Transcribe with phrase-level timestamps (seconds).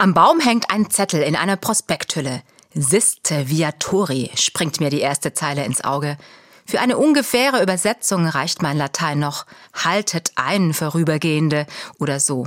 [0.00, 2.42] Am Baum hängt ein Zettel in einer Prospekthülle.
[2.72, 6.16] Siste viatori springt mir die erste Zeile ins Auge.
[6.64, 9.44] Für eine ungefähre Übersetzung reicht mein Latein noch
[9.74, 11.66] haltet ein, Vorübergehende
[11.98, 12.46] oder so.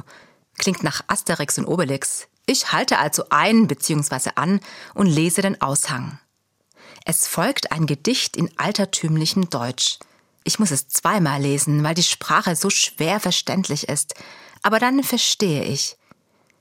[0.58, 2.28] Klingt nach Asterix und Obelix.
[2.48, 4.32] Ich halte also ein bzw.
[4.34, 4.60] an
[4.96, 6.18] und lese den Aushang.
[7.06, 10.00] Es folgt ein Gedicht in altertümlichem Deutsch.
[10.44, 14.16] Ich muss es zweimal lesen, weil die Sprache so schwer verständlich ist.
[14.64, 15.98] Aber dann verstehe ich.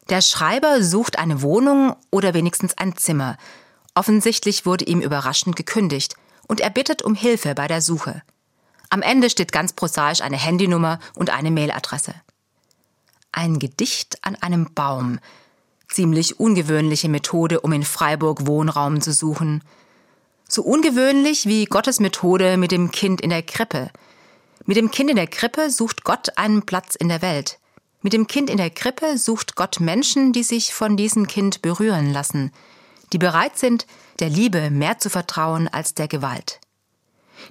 [0.08, 3.36] Der Schreiber sucht eine Wohnung oder wenigstens ein Zimmer.
[3.94, 6.16] Offensichtlich wurde ihm überraschend gekündigt
[6.48, 8.22] und er bittet um Hilfe bei der Suche.
[8.90, 12.14] Am Ende steht ganz prosaisch eine Handynummer und eine Mailadresse.
[13.32, 15.18] Ein Gedicht an einem Baum.
[15.88, 19.62] Ziemlich ungewöhnliche Methode, um in Freiburg Wohnraum zu suchen.
[20.48, 23.90] So ungewöhnlich wie Gottes Methode mit dem Kind in der Krippe.
[24.66, 27.58] Mit dem Kind in der Krippe sucht Gott einen Platz in der Welt.
[28.02, 32.12] Mit dem Kind in der Krippe sucht Gott Menschen, die sich von diesem Kind berühren
[32.12, 32.52] lassen,
[33.12, 33.86] die bereit sind,
[34.18, 36.60] der Liebe mehr zu vertrauen als der Gewalt.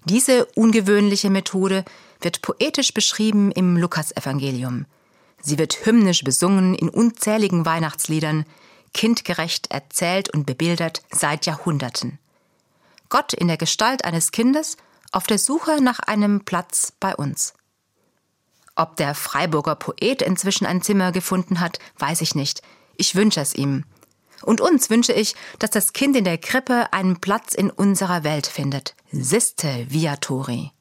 [0.05, 1.85] Diese ungewöhnliche Methode
[2.19, 4.85] wird poetisch beschrieben im Lukasevangelium.
[5.41, 8.45] Sie wird hymnisch besungen in unzähligen Weihnachtsliedern,
[8.93, 12.19] kindgerecht erzählt und bebildert seit Jahrhunderten.
[13.09, 14.77] Gott in der Gestalt eines Kindes
[15.11, 17.53] auf der Suche nach einem Platz bei uns.
[18.75, 22.61] Ob der Freiburger Poet inzwischen ein Zimmer gefunden hat, weiß ich nicht.
[22.95, 23.85] Ich wünsche es ihm.
[24.41, 28.47] Und uns wünsche ich, dass das Kind in der Krippe einen Platz in unserer Welt
[28.47, 28.95] findet.
[29.11, 30.71] Siste viatori.